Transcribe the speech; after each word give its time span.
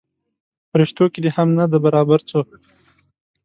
پریشتو 0.71 1.03
کې 1.13 1.19
دې 1.23 1.29
هم 1.35 1.49
نه 1.59 1.65
دی 1.71 1.79
برابر 1.85 2.19
څوک. 2.29 2.47